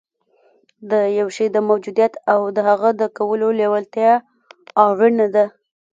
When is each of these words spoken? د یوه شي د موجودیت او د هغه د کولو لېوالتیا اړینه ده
د 0.89 0.93
یوه 1.17 1.31
شي 1.37 1.47
د 1.51 1.57
موجودیت 1.69 2.13
او 2.33 2.41
د 2.55 2.57
هغه 2.69 2.89
د 3.01 3.01
کولو 3.17 3.47
لېوالتیا 3.59 4.13
اړینه 4.85 5.27
ده 5.35 5.45